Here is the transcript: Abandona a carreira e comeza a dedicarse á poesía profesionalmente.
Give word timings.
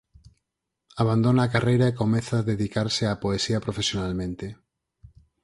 Abandona 1.03 1.41
a 1.43 1.51
carreira 1.53 1.85
e 1.89 1.97
comeza 2.01 2.33
a 2.39 2.47
dedicarse 2.51 3.03
á 3.09 3.11
poesía 3.23 3.63
profesionalmente. 3.65 4.45